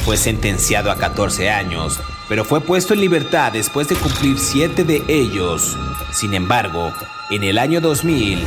[0.05, 5.01] Fue sentenciado a 14 años, pero fue puesto en libertad después de cumplir 7 de
[5.07, 5.75] ellos.
[6.11, 6.93] Sin embargo,
[7.31, 8.43] en el año 2000,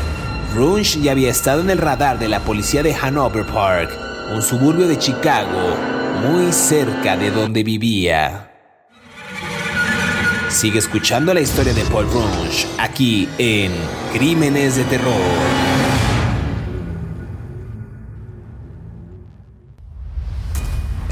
[0.55, 4.89] Runge ya había estado en el radar de la policía de Hanover Park un suburbio
[4.89, 5.77] de Chicago,
[6.23, 8.51] muy cerca de donde vivía.
[10.49, 13.73] Sigue escuchando la historia de Paul Runge aquí en
[14.13, 15.82] Crímenes de Terror.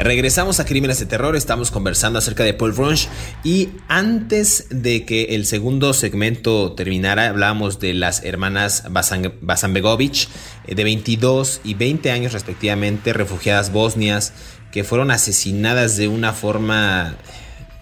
[0.02, 3.06] Regresamos a Crímenes de Terror, estamos conversando acerca de Paul Runch
[3.44, 10.30] y antes de que el segundo segmento terminara hablábamos de las hermanas Basanbegovich
[10.66, 14.32] eh, de 22 y 20 años respectivamente, refugiadas bosnias
[14.72, 17.16] que fueron asesinadas de una forma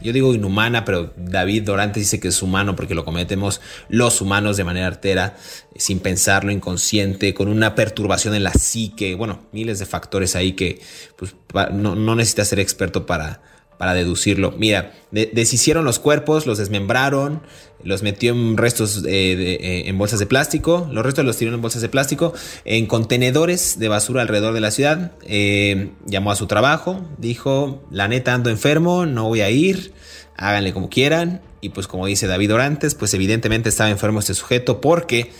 [0.00, 4.56] yo digo inhumana, pero David Dorante dice que es humano porque lo cometemos los humanos
[4.56, 5.37] de manera artera,
[5.76, 10.80] sin pensarlo, inconsciente, con una perturbación en la psique, bueno, miles de factores ahí que
[11.16, 11.34] pues,
[11.72, 13.40] no, no necesitas ser experto para,
[13.78, 14.52] para deducirlo.
[14.58, 17.42] Mira, deshicieron los cuerpos, los desmembraron,
[17.82, 21.80] los metió en restos eh, en bolsas de plástico, los restos los tiró en bolsas
[21.80, 25.12] de plástico, en contenedores de basura alrededor de la ciudad.
[25.22, 29.92] Eh, llamó a su trabajo, dijo, la neta ando enfermo, no voy a ir,
[30.36, 31.40] háganle como quieran.
[31.60, 35.30] Y pues como dice David Orantes, pues evidentemente estaba enfermo este sujeto porque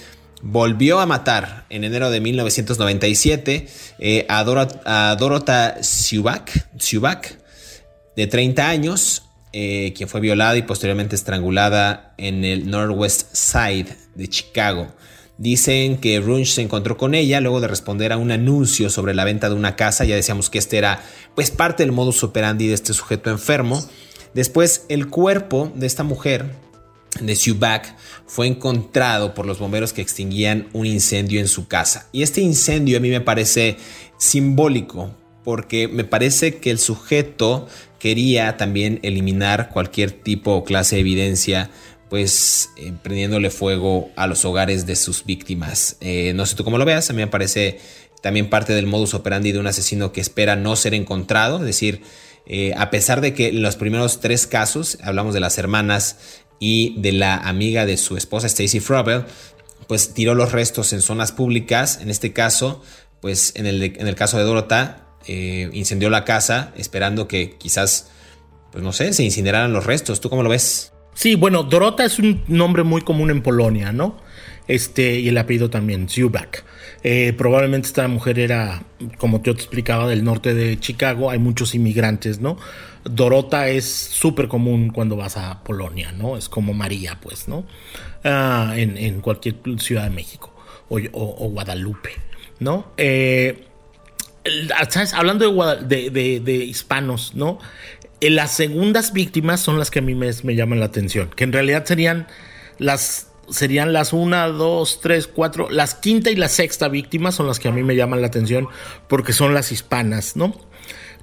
[0.43, 4.41] volvió a matar en enero de 1997 eh, a,
[4.85, 6.69] a, Dorota Subak,
[8.19, 14.27] de 30 años, eh, quien fue violada y posteriormente estrangulada en el Northwest Side de
[14.27, 14.89] Chicago.
[15.37, 19.25] Dicen que Runch se encontró con ella luego de responder a un anuncio sobre la
[19.25, 20.05] venta de una casa.
[20.05, 21.01] Ya decíamos que este era
[21.37, 23.89] pues parte del modus operandi de este sujeto enfermo.
[24.35, 26.47] Después el cuerpo de esta mujer
[27.21, 27.95] de Subak
[28.27, 32.09] fue encontrado por los bomberos que extinguían un incendio en su casa.
[32.11, 33.77] Y este incendio a mí me parece
[34.19, 35.15] simbólico
[35.49, 41.71] porque me parece que el sujeto quería también eliminar cualquier tipo o clase de evidencia
[42.11, 45.97] pues eh, prendiéndole fuego a los hogares de sus víctimas.
[46.03, 47.81] Eh, no sé tú cómo lo veas, a mí me parece
[48.21, 52.03] también parte del modus operandi de un asesino que espera no ser encontrado, es decir,
[52.45, 56.19] eh, a pesar de que en los primeros tres casos, hablamos de las hermanas
[56.61, 59.25] y de la amiga de su esposa Stacy Frobel,
[59.87, 62.83] pues tiró los restos en zonas públicas, en este caso,
[63.23, 68.11] pues en el, en el caso de Dorota, eh, incendió la casa esperando que quizás,
[68.73, 70.21] pues no sé, se incineraran los restos.
[70.21, 70.93] ¿Tú cómo lo ves?
[71.13, 74.17] Sí, bueno, Dorota es un nombre muy común en Polonia, ¿no?
[74.69, 76.65] Este, y el apellido también, Zubak.
[77.03, 78.83] Eh, probablemente esta mujer era,
[79.19, 82.57] como yo te explicaba, del norte de Chicago, hay muchos inmigrantes, ¿no?
[83.05, 86.37] Dorota es súper común cuando vas a Polonia, ¿no?
[86.37, 87.67] Es como María, pues, ¿no?
[88.25, 90.55] Ah, en, cualquier ciudad de México
[90.89, 92.11] o, Guadalupe,
[92.61, 92.93] ¿no?
[92.97, 93.68] Eh,
[95.15, 97.59] Hablando de, hispanos, ¿no?
[98.21, 101.53] Eh, las segundas víctimas son las que a mí me, llaman la atención, que en
[101.53, 102.27] realidad serían
[102.79, 107.59] las serían las una, dos, tres, cuatro, las quinta y la sexta víctimas son las
[107.59, 108.69] que a mí me llaman la atención
[109.09, 110.55] porque son las hispanas, ¿no?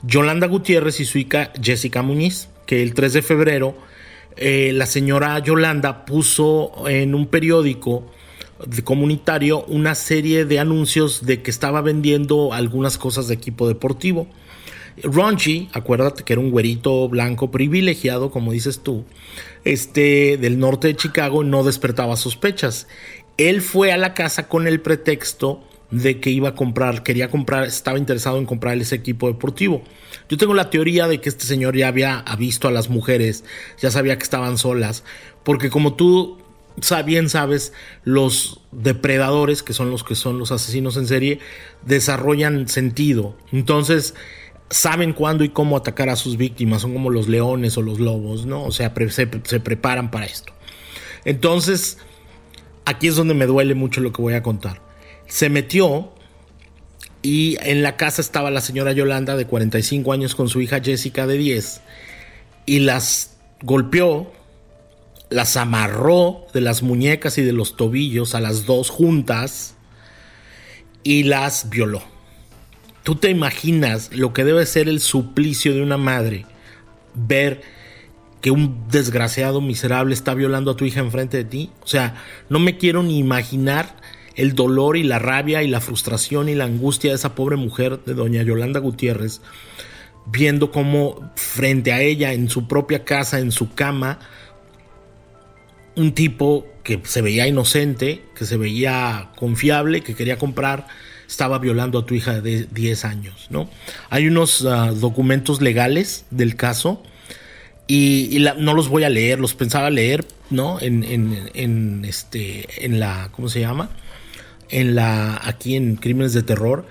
[0.02, 3.78] Yolanda Gutiérrez y su hija Jessica Muñiz, que el 3 de febrero
[4.38, 8.12] eh, la señora Yolanda puso en un periódico
[8.84, 14.28] comunitario una serie de anuncios de que estaba vendiendo algunas cosas de equipo deportivo.
[15.04, 19.04] Ronchi, acuérdate que era un güerito blanco privilegiado, como dices tú,
[19.66, 22.88] este del norte de Chicago no despertaba sospechas.
[23.38, 27.66] Él fue a la casa con el pretexto de que iba a comprar, quería comprar,
[27.66, 29.84] estaba interesado en comprar ese equipo deportivo.
[30.30, 33.44] Yo tengo la teoría de que este señor ya había visto a las mujeres,
[33.80, 35.04] ya sabía que estaban solas,
[35.44, 36.38] porque como tú
[37.06, 41.40] bien sabes, los depredadores, que son los que son los asesinos en serie,
[41.86, 43.38] desarrollan sentido.
[43.52, 44.14] Entonces,
[44.70, 46.82] saben cuándo y cómo atacar a sus víctimas.
[46.82, 48.64] Son como los leones o los lobos, ¿no?
[48.64, 50.54] O sea, se, se preparan para esto.
[51.24, 51.98] Entonces,
[52.86, 54.82] aquí es donde me duele mucho lo que voy a contar.
[55.28, 56.14] Se metió
[57.22, 61.26] y en la casa estaba la señora Yolanda de 45 años con su hija Jessica
[61.26, 61.82] de 10
[62.68, 64.32] y las golpeó
[65.36, 69.76] las amarró de las muñecas y de los tobillos a las dos juntas
[71.04, 72.02] y las violó.
[73.04, 76.46] ¿Tú te imaginas lo que debe ser el suplicio de una madre
[77.16, 77.64] ver
[78.40, 81.70] que un desgraciado miserable está violando a tu hija enfrente de ti?
[81.84, 82.16] O sea,
[82.48, 83.98] no me quiero ni imaginar
[84.36, 88.00] el dolor y la rabia y la frustración y la angustia de esa pobre mujer
[88.06, 89.42] de doña Yolanda Gutiérrez,
[90.28, 94.20] viendo cómo frente a ella en su propia casa, en su cama,
[95.96, 100.88] un tipo que se veía inocente, que se veía confiable, que quería comprar,
[101.28, 103.70] estaba violando a tu hija de 10 años, ¿no?
[104.10, 107.02] Hay unos ah, documentos legales del caso
[107.88, 110.80] y, no los voy a leer, los pensaba leer, ¿no?
[110.80, 113.90] En, en, este, en la, ¿cómo se llama?
[114.70, 116.86] En la, aquí en Crímenes de Terror,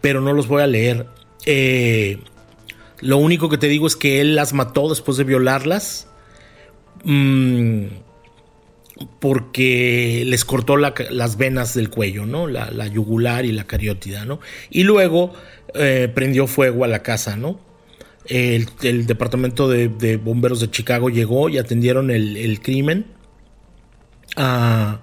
[0.00, 1.06] pero no los voy a leer.
[1.46, 2.18] Eh,
[3.00, 6.08] lo único que te digo es que él las mató después de violarlas.
[7.04, 7.86] Mm,
[9.18, 12.46] porque les cortó las venas del cuello, ¿no?
[12.46, 14.40] La, yugular y la cariótida, ¿no?
[14.70, 15.32] Y luego
[15.74, 17.58] eh, prendió fuego a la casa, ¿no?
[18.26, 18.66] El,
[19.06, 23.06] departamento de, bomberos de Chicago llegó y atendieron el, crimen.
[24.36, 25.00] Ah,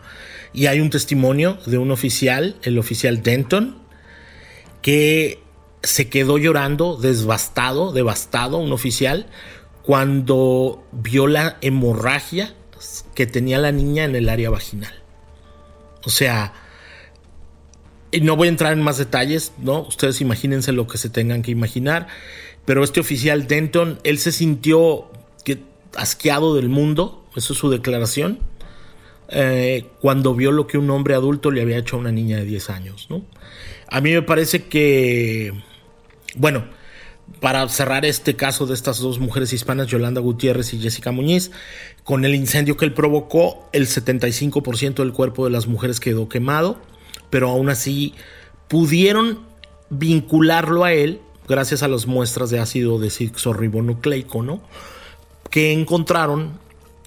[0.54, 3.78] y hay un testimonio de un oficial, el oficial Denton,
[4.82, 5.40] que
[5.84, 9.28] se quedó llorando, devastado, devastado, un oficial,
[9.84, 12.54] cuando vio la hemorragia
[13.16, 14.94] que tenía la niña en el área vaginal.
[16.04, 16.54] O sea,
[18.22, 19.82] no voy a entrar en más detalles, ¿no?
[19.82, 22.08] Ustedes imagínense lo que se tengan que imaginar.
[22.66, 25.10] Pero este oficial Denton, él se sintió
[25.96, 28.40] asqueado del mundo, eso es su declaración,
[29.30, 32.46] eh, cuando vio lo que un hombre adulto le había hecho a una niña de
[32.46, 33.26] 10 años, ¿no?
[33.88, 35.54] A mí me parece que,
[36.36, 36.66] bueno,
[37.40, 41.52] para cerrar este caso de estas dos mujeres hispanas, Yolanda Gutiérrez y Jessica Muñiz,
[42.04, 46.80] con el incendio que él provocó, el 75% del cuerpo de las mujeres quedó quemado,
[47.30, 48.14] pero aún así
[48.68, 49.40] pudieron
[49.90, 54.62] vincularlo a él gracias a las muestras de ácido desoxirribonucleico, ¿no?
[55.50, 56.60] Que encontraron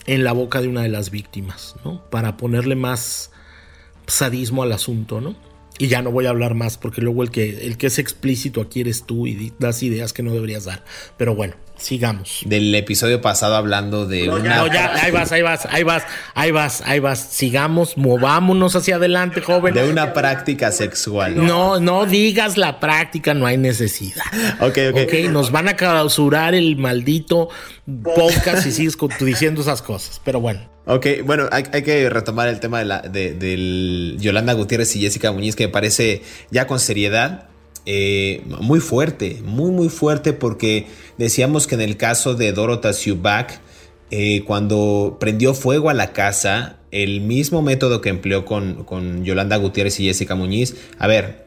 [0.06, 2.02] en la boca de una de las víctimas, ¿no?
[2.10, 3.30] Para ponerle más
[4.06, 5.34] sadismo al asunto, ¿no?
[5.78, 8.60] Y ya no voy a hablar más porque luego el que, el que es explícito
[8.60, 10.84] aquí eres tú y das ideas que no deberías dar.
[11.16, 11.54] Pero bueno,
[11.84, 12.40] sigamos.
[12.44, 14.56] Del episodio pasado hablando de una...
[14.56, 16.04] no, ya, ahí vas, ahí vas, ahí vas,
[16.34, 17.18] ahí vas, ahí vas.
[17.18, 19.74] Sigamos, movámonos hacia adelante, joven.
[19.74, 21.44] De una práctica sexual.
[21.44, 24.24] No, no digas la práctica, no hay necesidad.
[24.60, 25.00] Ok, ok.
[25.04, 27.48] Ok, nos van a clausurar el maldito
[28.02, 30.20] podcast si sigues diciendo esas cosas.
[30.24, 30.60] Pero bueno.
[30.86, 35.56] Ok, bueno, hay, que retomar el tema de, la, de, Yolanda Gutiérrez y Jessica Muñiz,
[35.56, 37.48] que me parece ya con seriedad
[37.86, 40.86] eh, muy fuerte, muy, muy fuerte, porque
[41.18, 43.60] decíamos que en el caso de Dorota Subak,
[44.10, 49.56] eh, cuando prendió fuego a la casa, el mismo método que empleó con, con Yolanda
[49.56, 51.44] Gutiérrez y Jessica Muñiz, a ver,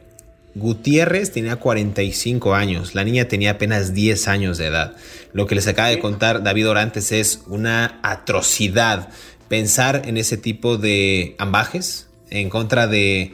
[0.54, 4.96] Gutiérrez tenía 45 años, la niña tenía apenas 10 años de edad.
[5.32, 9.08] Lo que les acaba de contar David Orantes es una atrocidad.
[9.48, 13.32] Pensar en ese tipo de ambajes en contra de,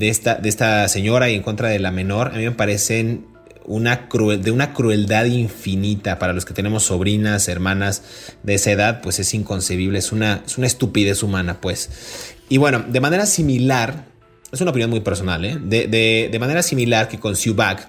[0.00, 3.26] esta, de esta señora y en contra de la menor, a mí me parecen
[3.64, 4.08] una
[4.40, 8.02] de una crueldad infinita para los que tenemos sobrinas, hermanas
[8.42, 12.34] de esa edad, pues es inconcebible, es una, es una estupidez humana, pues.
[12.48, 14.06] Y bueno, de manera similar,
[14.50, 15.56] es una opinión muy personal, ¿eh?
[15.60, 17.88] de, manera similar que con Subak,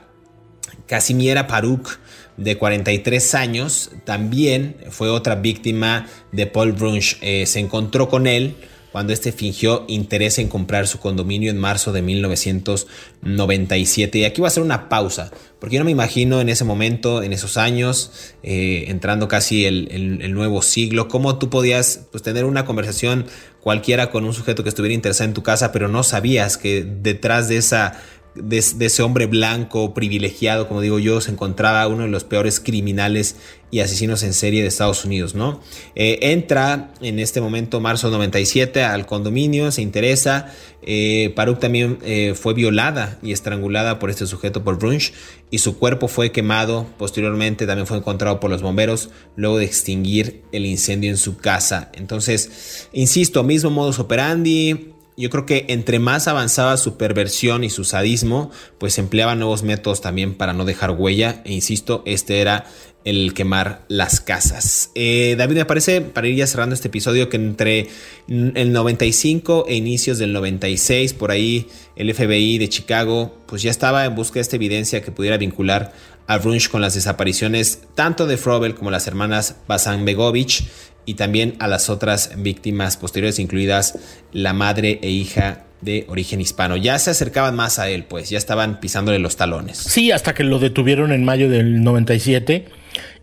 [0.85, 1.99] Casimiera Paruk,
[2.37, 7.17] de 43 años, también fue otra víctima de Paul Brunsch.
[7.21, 8.55] Eh, se encontró con él
[8.91, 14.17] cuando este fingió interés en comprar su condominio en marzo de 1997.
[14.17, 17.23] Y aquí va a hacer una pausa, porque yo no me imagino en ese momento,
[17.23, 22.65] en esos años, eh, entrando casi el, nuevo siglo, cómo tú podías pues, tener una
[22.65, 23.25] conversación
[23.61, 27.47] cualquiera con un sujeto que estuviera interesado en tu casa, pero no sabías que detrás
[27.47, 28.01] de esa
[28.35, 33.35] de, ese hombre blanco privilegiado, como digo yo, se encontraba uno de los peores criminales
[33.71, 35.61] y asesinos en serie de Estados Unidos, ¿no?
[35.95, 40.53] Eh, entra en este momento, marzo 97, al condominio, se interesa.
[40.81, 45.13] Eh, Paruk también eh, fue violada y estrangulada por este sujeto, por Brunch,
[45.51, 46.85] y su cuerpo fue quemado.
[46.97, 51.91] Posteriormente también fue encontrado por los bomberos luego de extinguir el incendio en su casa.
[51.93, 54.91] Entonces, insisto, mismo modus operandi,
[55.21, 60.01] yo creo que entre más avanzaba su perversión y su sadismo, pues empleaba nuevos métodos
[60.01, 61.41] también para no dejar huella.
[61.45, 62.65] E insisto, este era
[63.03, 64.91] el quemar las casas.
[64.95, 67.87] Eh, David, me parece, para ir ya cerrando este episodio, que entre
[68.27, 74.05] el 95 e inicios del 96, por ahí el FBI de Chicago, pues ya estaba
[74.05, 75.93] en busca de esta evidencia que pudiera vincular
[76.27, 80.63] a Brunch con las desapariciones tanto de Frobel como las hermanas Basan Begovich
[81.05, 83.97] y también a las otras víctimas posteriores, incluidas
[84.31, 86.77] la madre e hija de origen hispano.
[86.77, 89.77] Ya se acercaban más a él, pues ya estaban pisándole los talones.
[89.77, 92.65] Sí, hasta que lo detuvieron en mayo del 97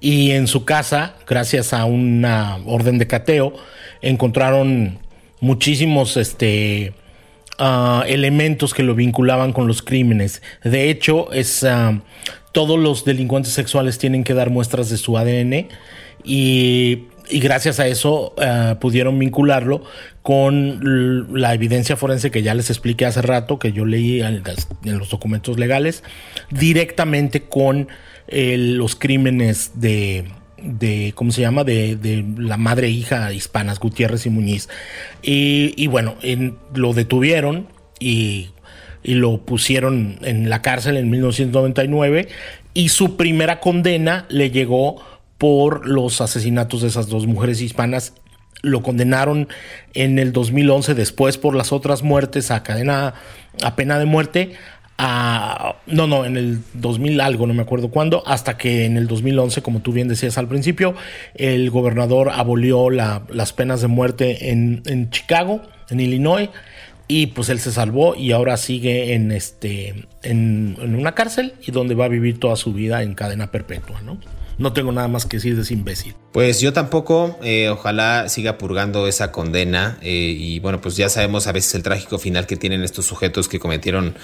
[0.00, 3.54] y en su casa, gracias a una orden de cateo,
[4.02, 4.98] encontraron
[5.40, 6.92] muchísimos este,
[7.58, 10.42] ah, elementos que lo vinculaban con los crímenes.
[10.64, 12.00] De hecho, es, ah,
[12.52, 15.68] todos los delincuentes sexuales tienen que dar muestras de su ADN
[16.24, 19.82] y y gracias a eso eh, pudieron vincularlo
[20.22, 24.42] con la evidencia forense que ya les expliqué hace rato, que yo leí en,
[24.84, 26.02] los documentos legales,
[26.50, 27.88] directamente con
[28.28, 30.26] eh, los crímenes de,
[30.62, 31.64] de, ¿cómo se llama?
[31.64, 34.68] De, de, la madre e hija hispanas, Gutiérrez y Muñiz.
[35.22, 36.16] Y, bueno,
[36.74, 37.68] lo detuvieron
[37.98, 38.50] y,
[39.02, 42.28] y, lo pusieron en la cárcel en 1999
[42.74, 45.02] y su primera condena le llegó
[45.38, 48.12] por los asesinatos de esas dos mujeres hispanas.
[48.60, 49.48] Lo condenaron
[49.94, 53.14] en el 2011, después por las otras muertes a cadena,
[53.62, 54.52] a pena de muerte.
[54.98, 59.62] no, no, en el 2000 algo, no me acuerdo cuándo, hasta que en el 2011,
[59.62, 60.96] como tú bien decías al principio,
[61.36, 66.50] el gobernador abolió las penas de muerte en, en Chicago, en Illinois,
[67.08, 71.94] y pues él se salvó y ahora sigue en este en, una cárcel y donde
[71.94, 74.18] va a vivir toda su vida en cadena perpetua, ¿no?
[74.58, 76.14] No tengo nada más que decir de ese imbécil.
[76.32, 81.46] Pues yo tampoco, eh, ojalá siga purgando esa condena eh, y bueno, pues ya sabemos
[81.46, 84.16] a veces el trágico final que tienen estos sujetos que cometieron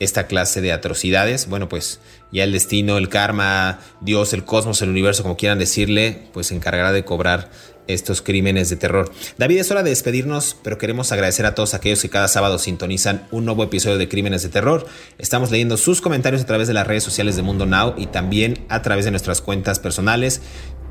[0.00, 1.48] esta clase de atrocidades.
[1.48, 2.00] Bueno, pues
[2.32, 6.54] ya el destino, el karma, Dios, el cosmos, el universo, como quieran decirle, pues se
[6.54, 7.50] encargará de cobrar
[7.86, 9.10] estos crímenes de terror.
[9.38, 13.26] David, es hora de despedirnos, pero queremos agradecer a todos aquellos que cada sábado sintonizan
[13.30, 14.86] un nuevo episodio de Crímenes de Terror.
[15.18, 18.64] Estamos leyendo sus comentarios a través de las redes sociales de Mundo Now y también
[18.68, 20.42] a través de nuestras cuentas personales.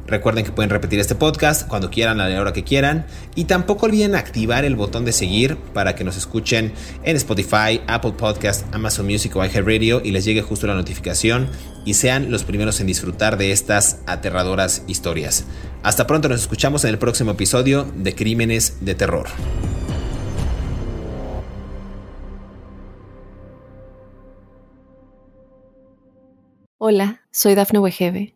[0.07, 3.05] Recuerden que pueden repetir este podcast cuando quieran, a la hora que quieran.
[3.35, 6.73] Y tampoco olviden activar el botón de seguir para que nos escuchen
[7.03, 11.47] en Spotify, Apple Podcast, Amazon Music o iHeartRadio y les llegue justo la notificación
[11.85, 15.45] y sean los primeros en disfrutar de estas aterradoras historias.
[15.83, 19.27] Hasta pronto, nos escuchamos en el próximo episodio de Crímenes de Terror.
[26.77, 28.35] Hola, soy Dafne Wegebe